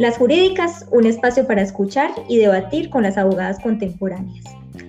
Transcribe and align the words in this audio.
Las 0.00 0.16
jurídicas, 0.16 0.86
un 0.92 1.04
espacio 1.04 1.46
para 1.46 1.60
escuchar 1.60 2.10
y 2.26 2.38
debatir 2.38 2.88
con 2.88 3.02
las 3.02 3.18
abogadas 3.18 3.60
contemporáneas. 3.60 4.46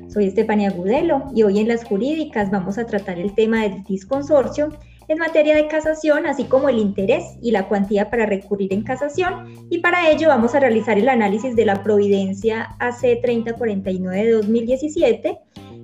Soy 0.07 0.27
Estefania 0.27 0.71
Gudelo 0.71 1.25
y 1.35 1.43
hoy 1.43 1.59
en 1.59 1.67
Las 1.67 1.83
Jurídicas 1.83 2.49
vamos 2.49 2.77
a 2.77 2.85
tratar 2.85 3.19
el 3.19 3.35
tema 3.35 3.63
del 3.63 3.83
disconsorcio 3.83 4.69
en 5.09 5.17
materia 5.17 5.53
de 5.53 5.67
casación, 5.67 6.25
así 6.27 6.45
como 6.45 6.69
el 6.69 6.77
interés 6.77 7.25
y 7.41 7.51
la 7.51 7.67
cuantía 7.67 8.09
para 8.09 8.25
recurrir 8.25 8.71
en 8.71 8.83
casación. 8.83 9.67
Y 9.69 9.79
para 9.79 10.09
ello 10.09 10.29
vamos 10.29 10.55
a 10.55 10.61
realizar 10.61 10.97
el 10.97 11.09
análisis 11.09 11.57
de 11.57 11.65
la 11.65 11.83
providencia 11.83 12.69
AC 12.79 13.19
3049 13.21 14.25
de 14.25 14.31
2017 14.31 15.39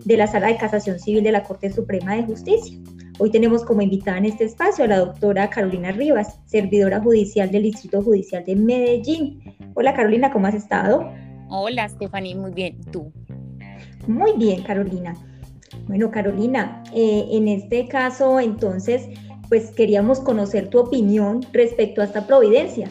de 0.05 0.18
la 0.18 0.28
Sala 0.28 0.47
de 0.47 0.55
Casación 0.55 1.01
Civil 1.01 1.25
de 1.25 1.33
la 1.33 1.43
Corte 1.43 1.69
Suprema 1.69 2.15
de 2.15 2.23
Justicia. 2.23 2.78
Hoy 3.20 3.31
tenemos 3.31 3.65
como 3.65 3.81
invitada 3.81 4.20
en 4.20 4.25
este 4.25 4.43
espacio 4.43 4.86
a 4.86 4.87
la 4.87 5.00
doctora 5.00 5.50
Carolina 5.50 5.91
Rivas, 5.91 6.39
servidora 6.46 7.00
judicial 7.01 7.50
del 7.50 7.64
Distrito 7.64 8.04
Judicial 8.04 8.46
de 8.46 8.55
Medellín. 8.55 9.41
Hola 9.74 9.96
Carolina, 9.96 10.32
¿cómo 10.32 10.46
has 10.46 10.54
estado? 10.54 11.11
Hola 11.50 11.89
Stephanie, 11.89 12.36
muy 12.36 12.51
bien. 12.51 12.79
¿Tú? 12.91 13.11
Muy 14.05 14.33
bien, 14.38 14.61
Carolina. 14.61 15.15
Bueno, 15.88 16.11
Carolina, 16.11 16.83
eh, 16.93 17.25
en 17.32 17.47
este 17.47 17.88
caso 17.88 18.39
entonces, 18.39 19.10
pues 19.49 19.71
queríamos 19.71 20.19
conocer 20.19 20.69
tu 20.69 20.77
opinión 20.77 21.43
respecto 21.54 22.02
a 22.02 22.05
esta 22.05 22.27
providencia. 22.27 22.88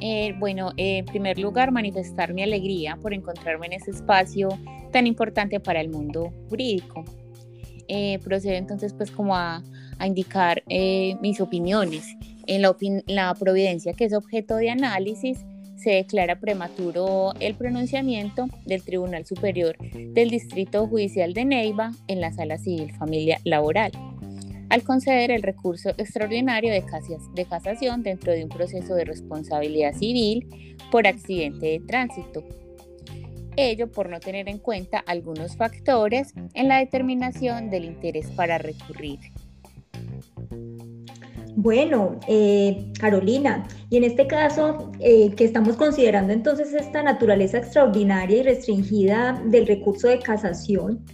Eh, 0.00 0.34
bueno, 0.40 0.72
en 0.76 1.04
primer 1.04 1.38
lugar, 1.38 1.70
manifestar 1.70 2.34
mi 2.34 2.42
alegría 2.42 2.98
por 3.00 3.14
encontrarme 3.14 3.66
en 3.66 3.74
este 3.74 3.92
espacio 3.92 4.48
tan 4.90 5.06
importante 5.06 5.60
para 5.60 5.80
el 5.80 5.90
mundo 5.90 6.32
jurídico. 6.48 7.04
Eh, 7.88 8.18
procedo 8.22 8.54
entonces 8.54 8.92
pues 8.92 9.10
como 9.10 9.34
a, 9.34 9.62
indicar 10.04 10.62
eh, 10.68 11.16
mis 11.20 11.40
opiniones. 11.40 12.04
En 12.46 12.62
la, 12.62 12.76
la 13.06 13.34
providencia 13.34 13.92
que 13.94 14.04
es 14.04 14.12
objeto 14.12 14.56
de 14.56 14.70
análisis, 14.70 15.38
se 15.78 15.90
declara 15.90 16.40
prematuro 16.40 17.32
el 17.40 17.54
pronunciamiento 17.54 18.46
del 18.66 18.82
Tribunal 18.82 19.24
Superior 19.26 19.76
del 19.78 20.30
Distrito 20.30 20.86
Judicial 20.86 21.32
de 21.34 21.44
Neiva 21.44 21.92
en 22.08 22.20
la 22.20 22.32
Sala 22.32 22.58
Civil 22.58 22.92
Familia 22.92 23.40
Laboral, 23.44 23.92
al 24.70 24.82
conceder 24.82 25.30
el 25.30 25.42
recurso 25.42 25.90
extraordinario 25.90 26.72
de, 26.72 26.84
de 27.34 27.44
casación 27.44 28.02
dentro 28.02 28.32
de 28.32 28.44
un 28.44 28.50
proceso 28.50 28.94
de 28.94 29.04
responsabilidad 29.04 29.94
civil 29.94 30.76
por 30.90 31.06
accidente 31.06 31.66
de 31.66 31.80
tránsito 31.80 32.44
ello 33.58 33.90
por 33.90 34.08
no 34.08 34.20
tener 34.20 34.48
en 34.48 34.58
cuenta 34.58 34.98
algunos 34.98 35.56
factores 35.56 36.32
en 36.54 36.68
la 36.68 36.78
determinación 36.78 37.70
del 37.70 37.84
interés 37.84 38.30
para 38.30 38.58
recurrir. 38.58 39.18
Bueno, 41.60 42.20
eh, 42.28 42.92
Carolina, 43.00 43.66
y 43.90 43.96
en 43.96 44.04
este 44.04 44.28
caso 44.28 44.92
eh, 45.00 45.34
que 45.34 45.44
estamos 45.44 45.74
considerando 45.76 46.32
entonces 46.32 46.72
esta 46.72 47.02
naturaleza 47.02 47.58
extraordinaria 47.58 48.36
y 48.36 48.42
restringida 48.44 49.42
del 49.44 49.66
recurso 49.66 50.06
de 50.06 50.20
casación, 50.20 51.04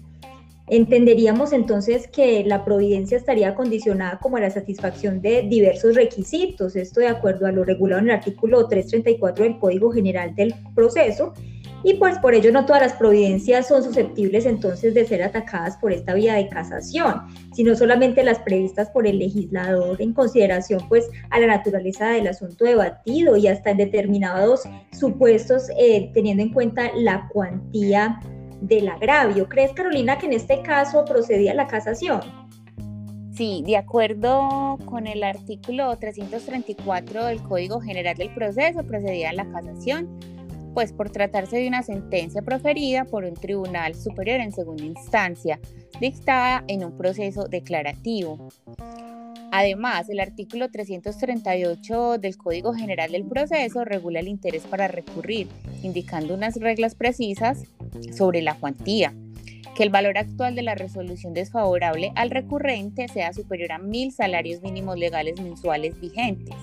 entenderíamos 0.66 1.54
entonces 1.54 2.08
que 2.08 2.44
la 2.44 2.62
providencia 2.62 3.16
estaría 3.16 3.54
condicionada 3.54 4.18
como 4.18 4.36
a 4.36 4.40
la 4.40 4.50
satisfacción 4.50 5.22
de 5.22 5.42
diversos 5.48 5.94
requisitos, 5.94 6.76
esto 6.76 7.00
de 7.00 7.08
acuerdo 7.08 7.46
a 7.46 7.52
lo 7.52 7.64
regulado 7.64 8.02
en 8.02 8.10
el 8.10 8.16
artículo 8.16 8.68
334 8.68 9.44
del 9.44 9.58
Código 9.58 9.92
General 9.92 10.34
del 10.34 10.54
Proceso, 10.74 11.32
y 11.84 11.94
pues 11.94 12.18
por 12.18 12.34
ello 12.34 12.50
no 12.50 12.64
todas 12.64 12.82
las 12.82 12.94
providencias 12.94 13.68
son 13.68 13.84
susceptibles 13.84 14.46
entonces 14.46 14.94
de 14.94 15.04
ser 15.04 15.22
atacadas 15.22 15.76
por 15.76 15.92
esta 15.92 16.14
vía 16.14 16.34
de 16.34 16.48
casación, 16.48 17.22
sino 17.52 17.76
solamente 17.76 18.24
las 18.24 18.38
previstas 18.38 18.90
por 18.90 19.06
el 19.06 19.18
legislador 19.18 20.00
en 20.00 20.14
consideración 20.14 20.80
pues 20.88 21.08
a 21.30 21.38
la 21.38 21.46
naturaleza 21.46 22.08
del 22.08 22.26
asunto 22.26 22.64
debatido 22.64 23.36
y 23.36 23.46
hasta 23.46 23.70
en 23.70 23.76
determinados 23.76 24.62
supuestos 24.98 25.68
eh, 25.78 26.10
teniendo 26.14 26.42
en 26.42 26.52
cuenta 26.52 26.90
la 26.96 27.28
cuantía 27.28 28.18
del 28.62 28.88
agravio. 28.88 29.46
¿Crees 29.48 29.72
Carolina 29.72 30.16
que 30.16 30.26
en 30.26 30.32
este 30.32 30.62
caso 30.62 31.04
procedía 31.04 31.52
la 31.52 31.66
casación? 31.66 32.20
Sí, 33.34 33.64
de 33.66 33.76
acuerdo 33.76 34.78
con 34.84 35.08
el 35.08 35.24
artículo 35.24 35.94
334 35.98 37.26
del 37.26 37.42
Código 37.42 37.80
General 37.80 38.16
del 38.16 38.32
Proceso, 38.32 38.84
procedía 38.84 39.32
la 39.32 39.44
casación 39.50 40.08
pues 40.74 40.92
por 40.92 41.10
tratarse 41.10 41.56
de 41.56 41.68
una 41.68 41.82
sentencia 41.82 42.42
proferida 42.42 43.04
por 43.04 43.24
un 43.24 43.34
tribunal 43.34 43.94
superior 43.94 44.40
en 44.40 44.52
segunda 44.52 44.84
instancia, 44.84 45.60
dictada 46.00 46.64
en 46.66 46.84
un 46.84 46.98
proceso 46.98 47.44
declarativo. 47.44 48.48
Además, 49.52 50.08
el 50.10 50.18
artículo 50.18 50.68
338 50.68 52.18
del 52.18 52.36
Código 52.36 52.74
General 52.74 53.12
del 53.12 53.24
Proceso 53.24 53.84
regula 53.84 54.18
el 54.18 54.26
interés 54.26 54.64
para 54.64 54.88
recurrir, 54.88 55.46
indicando 55.84 56.34
unas 56.34 56.56
reglas 56.56 56.96
precisas 56.96 57.62
sobre 58.10 58.42
la 58.42 58.56
cuantía, 58.56 59.14
que 59.76 59.84
el 59.84 59.90
valor 59.90 60.18
actual 60.18 60.56
de 60.56 60.62
la 60.62 60.74
resolución 60.74 61.34
desfavorable 61.34 62.10
al 62.16 62.30
recurrente 62.30 63.06
sea 63.06 63.32
superior 63.32 63.70
a 63.70 63.78
mil 63.78 64.10
salarios 64.10 64.60
mínimos 64.60 64.98
legales 64.98 65.40
mensuales 65.40 66.00
vigentes. 66.00 66.56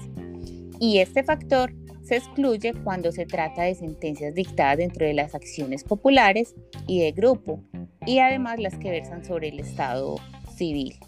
Y 0.77 0.97
este 0.97 1.23
factor 1.23 1.73
se 2.11 2.17
excluye 2.17 2.73
cuando 2.83 3.13
se 3.13 3.25
trata 3.25 3.63
de 3.63 3.73
sentencias 3.73 4.35
dictadas 4.35 4.79
dentro 4.79 5.05
de 5.05 5.13
las 5.13 5.33
acciones 5.33 5.85
populares 5.85 6.55
y 6.85 6.99
de 6.99 7.13
grupo, 7.13 7.63
y 8.05 8.19
además 8.19 8.59
las 8.59 8.77
que 8.77 8.91
versan 8.91 9.23
sobre 9.23 9.47
el 9.47 9.61
Estado 9.61 10.17
civil. 10.53 10.99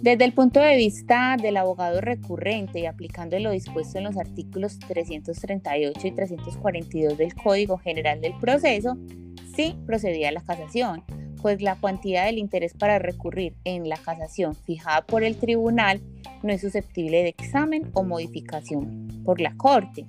Desde 0.00 0.24
el 0.24 0.32
punto 0.32 0.60
de 0.60 0.76
vista 0.76 1.36
del 1.42 1.56
abogado 1.56 2.00
recurrente 2.00 2.78
y 2.78 2.86
aplicando 2.86 3.36
lo 3.40 3.50
dispuesto 3.50 3.98
en 3.98 4.04
los 4.04 4.16
artículos 4.16 4.78
338 4.78 6.06
y 6.06 6.12
342 6.12 7.18
del 7.18 7.34
Código 7.34 7.76
General 7.76 8.20
del 8.20 8.34
Proceso, 8.38 8.96
sí 9.56 9.76
procedía 9.86 10.28
a 10.28 10.32
la 10.32 10.44
casación, 10.44 11.02
pues 11.42 11.62
la 11.62 11.76
cuantía 11.76 12.24
del 12.24 12.38
interés 12.38 12.74
para 12.74 12.98
recurrir 12.98 13.54
en 13.64 13.88
la 13.88 13.96
casación 13.96 14.54
fijada 14.54 15.02
por 15.02 15.22
el 15.22 15.36
tribunal 15.36 16.00
no 16.42 16.52
es 16.52 16.60
susceptible 16.60 17.22
de 17.22 17.28
examen 17.28 17.90
o 17.94 18.02
modificación 18.02 19.22
por 19.24 19.40
la 19.40 19.56
Corte, 19.56 20.06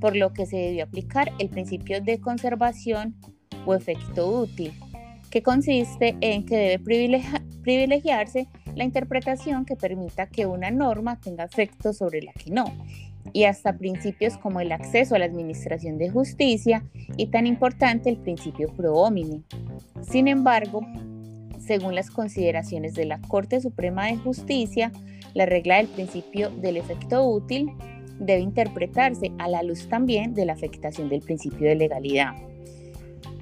por 0.00 0.16
lo 0.16 0.32
que 0.32 0.46
se 0.46 0.56
debió 0.56 0.84
aplicar 0.84 1.32
el 1.38 1.48
principio 1.48 2.00
de 2.00 2.20
conservación 2.20 3.14
o 3.66 3.74
efecto 3.74 4.28
útil, 4.28 4.72
que 5.30 5.42
consiste 5.42 6.16
en 6.20 6.46
que 6.46 6.56
debe 6.56 6.78
privilegiarse 7.62 8.48
la 8.74 8.84
interpretación 8.84 9.64
que 9.64 9.76
permita 9.76 10.26
que 10.26 10.46
una 10.46 10.70
norma 10.70 11.20
tenga 11.20 11.44
efecto 11.44 11.92
sobre 11.92 12.22
la 12.22 12.32
que 12.32 12.50
no, 12.50 12.64
y 13.32 13.44
hasta 13.44 13.76
principios 13.76 14.36
como 14.38 14.60
el 14.60 14.72
acceso 14.72 15.14
a 15.14 15.18
la 15.18 15.24
administración 15.24 15.98
de 15.98 16.10
justicia 16.10 16.84
y 17.16 17.26
tan 17.26 17.46
importante 17.46 18.10
el 18.10 18.16
principio 18.16 18.68
pro 18.74 18.94
homine. 18.94 19.42
Sin 20.02 20.28
embargo, 20.28 20.80
según 21.58 21.94
las 21.94 22.10
consideraciones 22.10 22.94
de 22.94 23.04
la 23.04 23.20
Corte 23.20 23.60
Suprema 23.60 24.06
de 24.06 24.16
Justicia, 24.16 24.92
la 25.34 25.46
regla 25.46 25.76
del 25.76 25.88
principio 25.88 26.50
del 26.50 26.78
efecto 26.78 27.28
útil 27.28 27.70
debe 28.18 28.40
interpretarse 28.40 29.32
a 29.38 29.48
la 29.48 29.62
luz 29.62 29.88
también 29.88 30.34
de 30.34 30.46
la 30.46 30.54
afectación 30.54 31.08
del 31.08 31.20
principio 31.20 31.68
de 31.68 31.76
legalidad. 31.76 32.32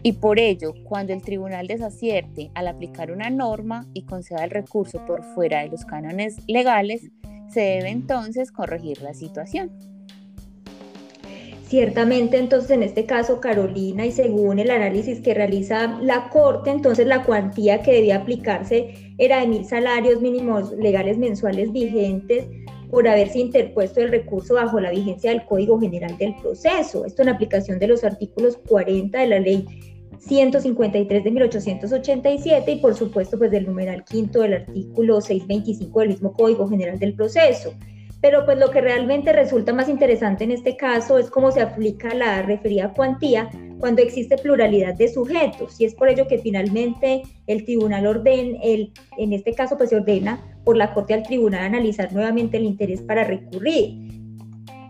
Y 0.03 0.13
por 0.13 0.39
ello, 0.39 0.73
cuando 0.85 1.13
el 1.13 1.23
tribunal 1.23 1.67
desacierte 1.67 2.51
al 2.55 2.69
aplicar 2.69 3.11
una 3.11 3.31
norma 3.31 3.87
y 3.93 4.03
conceda 4.03 4.45
el 4.45 4.51
recurso 4.51 5.05
por 5.05 5.25
fuera 5.35 5.63
de 5.63 5.69
los 5.69 5.85
cánones 5.85 6.37
legales, 6.47 7.11
se 7.49 7.61
debe 7.61 7.91
entonces 7.91 8.51
corregir 8.53 9.03
la 9.03 9.15
situación. 9.15 9.71
Ciertamente, 11.69 12.39
entonces 12.39 12.71
en 12.71 12.85
este 12.85 13.07
caso, 13.07 13.41
Carolina, 13.41 14.07
y 14.07 14.13
según 14.13 14.61
el 14.61 14.71
análisis 14.71 15.21
que 15.21 15.35
realiza 15.35 15.99
la 16.01 16.29
Corte, 16.29 16.71
entonces 16.71 17.09
la 17.09 17.25
cuantía 17.25 17.83
que 17.83 17.93
debía 17.93 18.19
aplicarse 18.19 19.15
era 19.19 19.41
de 19.41 19.49
mil 19.49 19.65
salarios 19.65 20.21
mínimos 20.21 20.71
legales 20.73 21.19
mensuales 21.19 21.73
vigentes 21.73 22.47
por 22.89 23.09
haberse 23.09 23.41
interpuesto 23.41 24.01
el 24.01 24.11
recurso 24.11 24.55
bajo 24.55 24.79
la 24.79 24.93
vigencia 24.93 25.31
del 25.31 25.45
Código 25.45 25.81
General 25.81 26.17
del 26.19 26.37
Proceso. 26.37 27.05
Esto 27.05 27.23
en 27.23 27.31
aplicación 27.31 27.81
de 27.81 27.89
los 27.89 28.05
artículos 28.05 28.59
40 28.69 29.19
de 29.19 29.27
la 29.27 29.41
Ley 29.41 29.67
153 30.19 31.25
de 31.25 31.31
1887 31.31 32.73
y 32.73 32.77
por 32.77 32.95
supuesto 32.95 33.39
pues 33.39 33.51
del 33.51 33.67
numeral 33.67 34.05
quinto 34.05 34.41
del 34.41 34.55
artículo 34.55 35.21
625 35.21 36.01
del 36.01 36.09
mismo 36.11 36.33
Código 36.33 36.69
General 36.69 36.99
del 36.99 37.15
Proceso. 37.15 37.75
Pero 38.21 38.45
pues 38.45 38.59
lo 38.59 38.71
que 38.71 38.81
realmente 38.81 39.33
resulta 39.33 39.73
más 39.73 39.89
interesante 39.89 40.45
en 40.45 40.51
este 40.51 40.77
caso 40.77 41.19
es 41.19 41.31
cómo 41.31 41.53
se 41.53 41.61
aplica 41.61 42.15
la 42.15 42.43
referida 42.43 42.93
cuantía 42.95 43.51
cuando 43.79 44.03
existe 44.03 44.39
pluralidad 44.39 44.95
de 44.95 45.09
sujetos 45.09 45.81
y 45.81 45.85
es 45.85 45.95
por 45.95 46.09
ello 46.09 46.27
que 46.27 46.39
finalmente 46.39 47.23
el 47.47 47.65
tribunal 47.65 48.07
ordena, 48.07 48.59
el, 48.63 48.93
en 49.19 49.33
este 49.33 49.55
caso 49.55 49.77
pues 49.77 49.91
se 49.91 49.97
ordena 49.97 50.41
por 50.65 50.77
la 50.77 50.95
Corte 50.95 51.15
al 51.15 51.23
tribunal 51.23 51.63
analizar 51.63 52.13
nuevamente 52.13 52.57
el 52.57 52.65
interés 52.65 53.03
para 53.03 53.25
recurrir. 53.25 54.06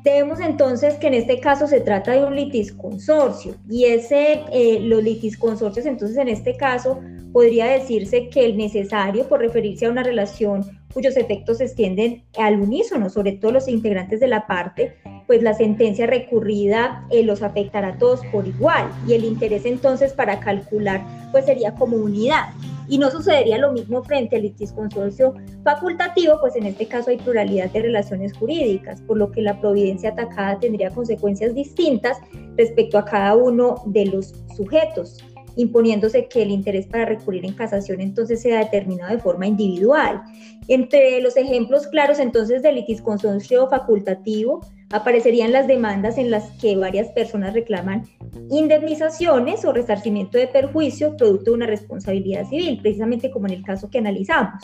Vemos 0.06 0.38
entonces 0.38 0.94
que 0.94 1.08
en 1.08 1.14
este 1.14 1.41
caso 1.41 1.67
se 1.67 1.81
trata 1.81 2.12
de 2.12 2.25
un 2.25 2.37
litisconsorcio 2.37 3.56
y 3.69 3.87
ese, 3.87 4.44
eh, 4.53 4.79
los 4.81 5.03
litisconsorcios 5.03 5.85
entonces 5.85 6.17
en 6.17 6.29
este 6.29 6.56
caso 6.56 7.00
podría 7.32 7.67
decirse 7.67 8.29
que 8.29 8.47
el 8.47 8.56
necesario 8.56 9.26
por 9.29 9.41
referirse 9.41 9.87
a 9.87 9.91
una 9.91 10.05
relación 10.05 10.64
cuyos 10.94 11.17
efectos 11.17 11.58
se 11.58 11.64
extienden 11.64 12.23
al 12.38 12.61
unísono, 12.61 13.11
sobre 13.11 13.32
todo 13.32 13.50
los 13.50 13.67
integrantes 13.67 14.20
de 14.20 14.29
la 14.29 14.47
parte, 14.47 14.94
pues 15.26 15.43
la 15.43 15.55
sentencia 15.55 16.06
recurrida 16.06 17.05
eh, 17.11 17.25
los 17.25 17.43
afectará 17.43 17.88
a 17.88 17.99
todos 17.99 18.20
por 18.31 18.47
igual 18.47 18.88
y 19.08 19.14
el 19.14 19.25
interés 19.25 19.67
entonces 19.67 20.12
para 20.12 20.38
calcular 20.38 21.05
pues 21.32 21.47
sería 21.47 21.75
como 21.75 21.97
unidad. 21.97 22.50
Y 22.88 22.99
no 22.99 23.11
sucedería 23.11 23.59
lo 23.59 23.73
mismo 23.73 24.03
frente 24.03 24.37
al 24.37 24.43
litisconsorcio 24.43 25.35
facultativo, 25.65 26.38
pues 26.41 26.56
en 26.56 26.67
este 26.67 26.87
caso 26.87 27.11
hay 27.11 27.17
pluralidad 27.17 27.71
de 27.71 27.83
relaciones 27.83 28.33
jurídicas, 28.37 29.00
por 29.03 29.17
lo 29.17 29.31
que 29.31 29.43
la 29.43 29.61
providencia 29.61 30.11
atacada 30.11 30.59
tendría 30.61 30.91
consecuencias 30.91 31.55
distintas 31.55 32.19
respecto 32.56 32.99
a 32.99 33.05
cada 33.05 33.35
uno 33.35 33.83
de 33.87 34.06
los 34.06 34.35
sujetos 34.56 35.19
imponiéndose 35.56 36.29
que 36.29 36.43
el 36.43 36.50
interés 36.50 36.87
para 36.87 37.06
recurrir 37.06 37.44
en 37.44 37.55
casación 37.55 38.00
entonces 38.00 38.43
sea 38.43 38.59
determinado 38.59 39.12
de 39.12 39.19
forma 39.19 39.47
individual. 39.47 40.23
Entre 40.69 41.21
los 41.21 41.37
ejemplos 41.37 41.87
claros 41.87 42.19
entonces 42.19 42.62
del 42.62 42.77
litisconsorcio 42.77 43.69
facultativo 43.69 44.61
aparecerían 44.96 45.52
las 45.52 45.66
demandas 45.66 46.19
en 46.19 46.31
las 46.31 46.50
que 46.60 46.76
varias 46.76 47.08
personas 47.08 47.54
reclaman 47.54 48.04
indemnizaciones 48.50 49.64
o 49.64 49.72
resarcimiento 49.72 50.38
de 50.38 50.48
perjuicio 50.48 51.16
producto 51.16 51.50
de 51.50 51.56
una 51.56 51.66
responsabilidad 51.66 52.46
civil, 52.48 52.81
precisamente 52.81 53.31
como 53.31 53.46
en 53.46 53.54
el 53.54 53.62
caso 53.62 53.90
que 53.90 53.98
analizamos. 53.98 54.62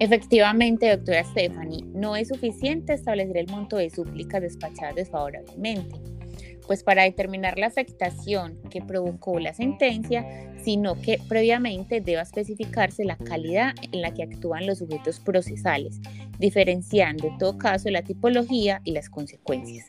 Efectivamente, 0.00 0.90
doctora 0.90 1.24
Stephanie, 1.24 1.84
no 1.94 2.16
es 2.16 2.28
suficiente 2.28 2.94
establecer 2.94 3.36
el 3.36 3.46
monto 3.48 3.76
de 3.76 3.90
súplicas 3.90 4.42
despachadas 4.42 4.96
desfavorablemente, 4.96 5.96
pues 6.66 6.82
para 6.82 7.02
determinar 7.02 7.58
la 7.58 7.66
afectación 7.66 8.58
que 8.70 8.80
provocó 8.80 9.38
la 9.38 9.54
sentencia, 9.54 10.24
sino 10.62 10.94
que 11.00 11.18
previamente 11.28 12.00
deba 12.00 12.22
especificarse 12.22 13.04
la 13.04 13.16
calidad 13.16 13.74
en 13.92 14.00
la 14.00 14.14
que 14.14 14.22
actúan 14.22 14.66
los 14.66 14.78
sujetos 14.78 15.20
procesales, 15.20 16.00
diferenciando 16.38 17.28
en 17.28 17.38
todo 17.38 17.58
caso 17.58 17.90
la 17.90 18.02
tipología 18.02 18.80
y 18.84 18.92
las 18.92 19.10
consecuencias. 19.10 19.86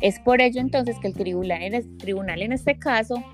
Es 0.00 0.20
por 0.20 0.40
ello 0.40 0.60
entonces 0.60 0.96
que 1.00 1.08
el 1.08 1.14
tribunal 1.14 1.62
en, 1.62 1.98
tribunal 1.98 2.42
en 2.42 2.52
este 2.52 2.78
caso 2.78 3.24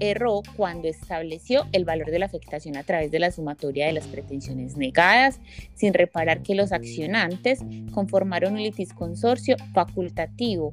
erró 0.00 0.42
cuando 0.56 0.88
estableció 0.88 1.66
el 1.72 1.84
valor 1.84 2.10
de 2.10 2.18
la 2.18 2.26
afectación 2.26 2.76
a 2.76 2.82
través 2.82 3.10
de 3.10 3.18
la 3.18 3.30
sumatoria 3.30 3.86
de 3.86 3.92
las 3.92 4.06
pretensiones 4.06 4.76
negadas, 4.76 5.40
sin 5.74 5.94
reparar 5.94 6.42
que 6.42 6.54
los 6.54 6.72
accionantes 6.72 7.60
conformaron 7.92 8.54
un 8.54 8.62
litisconsorcio 8.62 9.56
facultativo 9.74 10.70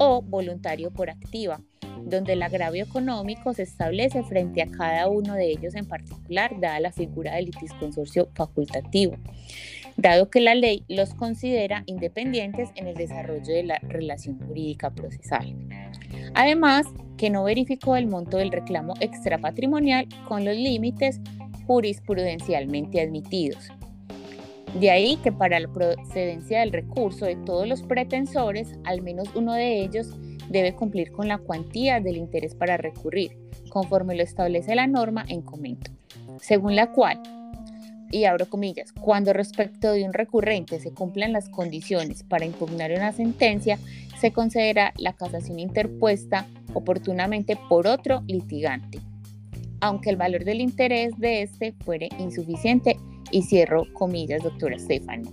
o 0.00 0.22
voluntario 0.22 0.90
por 0.90 1.10
activa, 1.10 1.60
donde 2.02 2.32
el 2.32 2.42
agravio 2.42 2.82
económico 2.82 3.52
se 3.52 3.64
establece 3.64 4.22
frente 4.22 4.62
a 4.62 4.66
cada 4.66 5.08
uno 5.08 5.34
de 5.34 5.50
ellos 5.50 5.74
en 5.74 5.84
particular, 5.86 6.58
dada 6.58 6.80
la 6.80 6.90
figura 6.90 7.34
del 7.34 7.44
litisconsorcio 7.46 8.30
facultativo, 8.34 9.16
dado 9.98 10.30
que 10.30 10.40
la 10.40 10.54
ley 10.54 10.84
los 10.88 11.12
considera 11.12 11.82
independientes 11.84 12.70
en 12.76 12.86
el 12.86 12.94
desarrollo 12.94 13.52
de 13.52 13.64
la 13.64 13.78
relación 13.80 14.38
jurídica 14.38 14.90
procesal. 14.90 15.54
Además, 16.32 16.86
que 17.18 17.28
no 17.28 17.44
verificó 17.44 17.96
el 17.96 18.06
monto 18.06 18.38
del 18.38 18.52
reclamo 18.52 18.94
extrapatrimonial 19.00 20.08
con 20.26 20.46
los 20.46 20.56
límites 20.56 21.20
jurisprudencialmente 21.66 23.02
admitidos. 23.02 23.70
De 24.74 24.90
ahí 24.90 25.16
que 25.16 25.32
para 25.32 25.58
la 25.58 25.68
procedencia 25.68 26.60
del 26.60 26.72
recurso 26.72 27.26
de 27.26 27.36
todos 27.36 27.66
los 27.66 27.82
pretensores, 27.82 28.78
al 28.84 29.02
menos 29.02 29.28
uno 29.34 29.54
de 29.54 29.82
ellos 29.82 30.14
debe 30.48 30.74
cumplir 30.74 31.10
con 31.12 31.28
la 31.28 31.38
cuantía 31.38 32.00
del 32.00 32.16
interés 32.16 32.54
para 32.54 32.76
recurrir, 32.76 33.36
conforme 33.68 34.14
lo 34.14 34.22
establece 34.22 34.74
la 34.74 34.86
norma 34.86 35.24
en 35.28 35.42
comento, 35.42 35.90
según 36.40 36.76
la 36.76 36.92
cual, 36.92 37.20
y 38.10 38.24
abro 38.24 38.48
comillas, 38.48 38.92
cuando 38.92 39.32
respecto 39.32 39.92
de 39.92 40.04
un 40.04 40.12
recurrente 40.12 40.80
se 40.80 40.92
cumplan 40.92 41.32
las 41.32 41.48
condiciones 41.48 42.22
para 42.24 42.44
impugnar 42.44 42.90
una 42.92 43.12
sentencia, 43.12 43.78
se 44.18 44.32
concederá 44.32 44.92
la 44.98 45.12
casación 45.12 45.58
interpuesta 45.58 46.46
oportunamente 46.74 47.56
por 47.68 47.86
otro 47.86 48.22
litigante, 48.26 48.98
aunque 49.80 50.10
el 50.10 50.16
valor 50.16 50.44
del 50.44 50.60
interés 50.60 51.16
de 51.18 51.42
este 51.42 51.72
fuere 51.84 52.08
insuficiente. 52.18 52.96
Y 53.30 53.42
cierro 53.42 53.86
comillas, 53.92 54.42
doctora 54.42 54.78
Stephanie. 54.78 55.30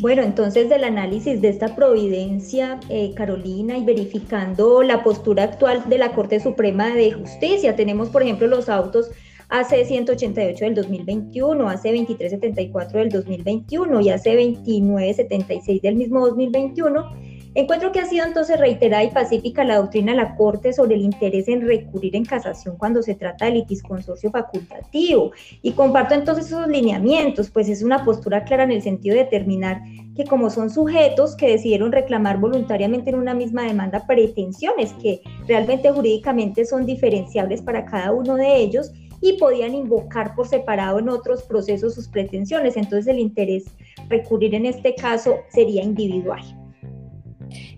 Bueno, 0.00 0.22
entonces 0.22 0.68
del 0.68 0.84
análisis 0.84 1.40
de 1.40 1.48
esta 1.48 1.74
providencia, 1.74 2.78
eh, 2.90 3.14
Carolina, 3.14 3.78
y 3.78 3.84
verificando 3.84 4.82
la 4.82 5.02
postura 5.02 5.44
actual 5.44 5.88
de 5.88 5.96
la 5.96 6.12
Corte 6.12 6.38
Suprema 6.38 6.94
de 6.94 7.12
Justicia, 7.12 7.76
tenemos, 7.76 8.10
por 8.10 8.22
ejemplo, 8.22 8.46
los 8.46 8.68
autos 8.68 9.10
AC 9.48 9.86
188 9.86 10.64
del 10.64 10.74
2021, 10.74 11.68
AC 11.68 11.82
2374 11.84 12.98
del 12.98 13.08
2021 13.10 14.00
y 14.02 14.10
AC 14.10 14.24
2976 14.24 15.82
del 15.82 15.94
mismo 15.94 16.26
2021 16.26 17.12
Encuentro 17.56 17.90
que 17.90 18.00
ha 18.00 18.04
sido 18.04 18.26
entonces 18.26 18.60
reiterada 18.60 19.02
y 19.02 19.10
pacífica 19.10 19.64
la 19.64 19.76
doctrina 19.76 20.12
de 20.12 20.18
la 20.18 20.36
Corte 20.36 20.74
sobre 20.74 20.94
el 20.94 21.00
interés 21.00 21.48
en 21.48 21.66
recurrir 21.66 22.14
en 22.14 22.26
casación 22.26 22.76
cuando 22.76 23.02
se 23.02 23.14
trata 23.14 23.46
de 23.46 23.52
litisconsorcio 23.52 24.30
facultativo. 24.30 25.32
Y 25.62 25.72
comparto 25.72 26.14
entonces 26.14 26.48
esos 26.48 26.68
lineamientos, 26.68 27.48
pues 27.48 27.70
es 27.70 27.82
una 27.82 28.04
postura 28.04 28.44
clara 28.44 28.64
en 28.64 28.72
el 28.72 28.82
sentido 28.82 29.16
de 29.16 29.24
determinar 29.24 29.80
que 30.14 30.24
como 30.24 30.50
son 30.50 30.68
sujetos 30.68 31.34
que 31.34 31.48
decidieron 31.48 31.92
reclamar 31.92 32.38
voluntariamente 32.38 33.08
en 33.08 33.16
una 33.16 33.32
misma 33.32 33.62
demanda 33.62 34.06
pretensiones 34.06 34.92
que 35.00 35.22
realmente 35.48 35.90
jurídicamente 35.90 36.66
son 36.66 36.84
diferenciables 36.84 37.62
para 37.62 37.86
cada 37.86 38.12
uno 38.12 38.36
de 38.36 38.54
ellos 38.54 38.92
y 39.22 39.38
podían 39.38 39.74
invocar 39.74 40.34
por 40.34 40.46
separado 40.46 40.98
en 40.98 41.08
otros 41.08 41.42
procesos 41.44 41.94
sus 41.94 42.06
pretensiones. 42.06 42.76
Entonces 42.76 43.06
el 43.06 43.18
interés 43.18 43.64
recurrir 44.10 44.54
en 44.54 44.66
este 44.66 44.94
caso 44.94 45.36
sería 45.48 45.82
individual. 45.82 46.44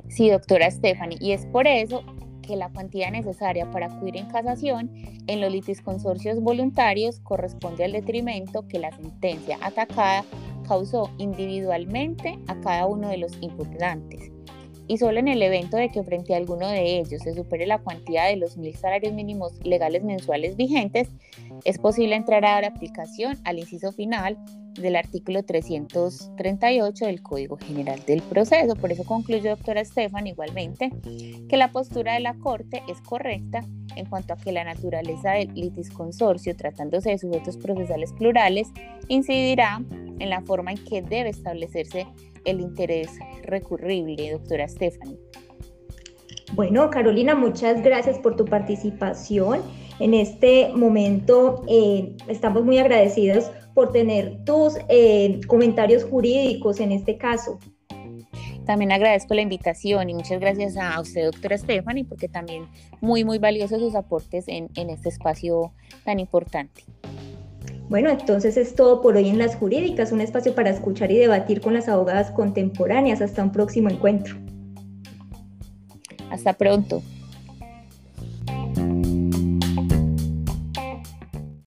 Sí, 0.08 0.30
doctora 0.30 0.70
Stephanie, 0.70 1.18
y 1.20 1.32
es 1.32 1.46
por 1.46 1.66
eso 1.66 2.02
que 2.48 2.56
la 2.56 2.70
cuantía 2.70 3.10
necesaria 3.10 3.70
para 3.70 3.86
acudir 3.86 4.16
en 4.16 4.26
casación 4.26 4.90
en 5.26 5.40
los 5.40 5.52
litisconsorcios 5.52 6.40
voluntarios 6.40 7.20
corresponde 7.20 7.84
al 7.84 7.92
detrimento 7.92 8.66
que 8.66 8.78
la 8.78 8.90
sentencia 8.90 9.58
atacada 9.60 10.24
causó 10.66 11.10
individualmente 11.18 12.38
a 12.46 12.58
cada 12.60 12.86
uno 12.86 13.10
de 13.10 13.18
los 13.18 13.32
impugnantes. 13.40 14.32
Y 14.86 14.96
solo 14.96 15.18
en 15.18 15.28
el 15.28 15.42
evento 15.42 15.76
de 15.76 15.90
que 15.90 16.02
frente 16.02 16.32
a 16.32 16.38
alguno 16.38 16.66
de 16.66 16.98
ellos 16.98 17.22
se 17.22 17.34
supere 17.34 17.66
la 17.66 17.78
cuantía 17.78 18.24
de 18.24 18.36
los 18.36 18.56
mil 18.56 18.74
salarios 18.74 19.12
mínimos 19.12 19.52
legales 19.62 20.02
mensuales 20.02 20.56
vigentes, 20.56 21.10
es 21.64 21.78
posible 21.78 22.16
entrar 22.16 22.44
a 22.46 22.52
dar 22.52 22.64
aplicación 22.64 23.36
al 23.44 23.58
inciso 23.58 23.92
final 23.92 24.38
del 24.80 24.96
artículo 24.96 25.42
338 25.42 27.06
del 27.06 27.22
Código 27.22 27.56
General 27.56 28.00
del 28.06 28.22
Proceso. 28.22 28.74
Por 28.76 28.92
eso 28.92 29.04
concluye, 29.04 29.48
doctora 29.48 29.80
Estefan, 29.80 30.26
igualmente, 30.26 30.90
que 31.48 31.56
la 31.56 31.70
postura 31.70 32.14
de 32.14 32.20
la 32.20 32.34
Corte 32.34 32.82
es 32.88 33.00
correcta 33.00 33.64
en 33.96 34.06
cuanto 34.06 34.34
a 34.34 34.36
que 34.36 34.52
la 34.52 34.64
naturaleza 34.64 35.32
del 35.32 35.52
litisconsorcio, 35.54 36.56
tratándose 36.56 37.10
de 37.10 37.18
sujetos 37.18 37.56
procesales 37.56 38.12
plurales, 38.12 38.68
incidirá 39.08 39.82
en 40.18 40.30
la 40.30 40.40
forma 40.42 40.72
en 40.72 40.84
que 40.84 41.02
debe 41.02 41.30
establecerse 41.30 42.06
el 42.44 42.60
interés 42.60 43.10
recurrible, 43.42 44.32
doctora 44.32 44.68
Stephanie. 44.68 45.18
Bueno, 46.54 46.88
Carolina, 46.90 47.34
muchas 47.34 47.82
gracias 47.82 48.18
por 48.18 48.36
tu 48.36 48.44
participación. 48.44 49.60
En 50.00 50.14
este 50.14 50.70
momento 50.74 51.62
eh, 51.68 52.16
estamos 52.28 52.64
muy 52.64 52.78
agradecidos 52.78 53.50
por 53.78 53.92
tener 53.92 54.38
tus 54.44 54.76
eh, 54.88 55.38
comentarios 55.46 56.02
jurídicos 56.02 56.80
en 56.80 56.90
este 56.90 57.16
caso. 57.16 57.60
También 58.66 58.90
agradezco 58.90 59.34
la 59.34 59.42
invitación 59.42 60.10
y 60.10 60.14
muchas 60.14 60.40
gracias 60.40 60.76
a 60.76 61.00
usted, 61.00 61.26
doctora 61.26 61.56
Stephanie, 61.56 62.04
porque 62.04 62.26
también 62.26 62.66
muy, 63.00 63.22
muy 63.22 63.38
valiosos 63.38 63.78
sus 63.78 63.94
aportes 63.94 64.48
en, 64.48 64.68
en 64.74 64.90
este 64.90 65.10
espacio 65.10 65.70
tan 66.04 66.18
importante. 66.18 66.82
Bueno, 67.88 68.10
entonces 68.10 68.56
es 68.56 68.74
todo 68.74 69.00
por 69.00 69.14
hoy 69.14 69.28
en 69.28 69.38
Las 69.38 69.54
Jurídicas, 69.54 70.10
un 70.10 70.22
espacio 70.22 70.56
para 70.56 70.70
escuchar 70.70 71.12
y 71.12 71.16
debatir 71.16 71.60
con 71.60 71.72
las 71.74 71.88
abogadas 71.88 72.32
contemporáneas. 72.32 73.20
Hasta 73.20 73.44
un 73.44 73.52
próximo 73.52 73.90
encuentro. 73.90 74.34
Hasta 76.32 76.52
pronto. 76.54 77.00